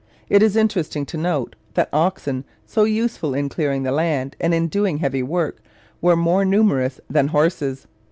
It 0.29 0.41
is 0.41 0.55
interesting 0.55 1.05
to 1.05 1.17
note 1.17 1.55
that 1.75 1.87
oxen, 1.93 2.43
so 2.65 2.85
useful 2.85 3.35
in 3.35 3.49
clearing 3.49 3.83
land 3.83 4.35
and 4.39 4.51
in 4.51 4.67
doing 4.67 4.97
heavy 4.97 5.21
work, 5.21 5.61
were 6.01 6.15
more 6.15 6.43
numerous 6.43 6.99
than 7.07 7.27
horses. 7.27 7.85